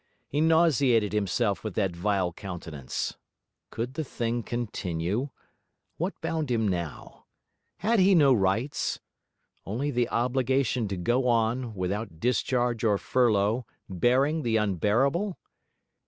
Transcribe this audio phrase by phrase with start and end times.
[0.27, 3.17] He nauseated himself with that vile countenance.
[3.69, 5.29] Could the thing continue?
[5.97, 7.27] What bound him now?
[7.77, 8.99] Had he no rights?
[9.63, 15.37] only the obligation to go on, without discharge or furlough, bearing the unbearable?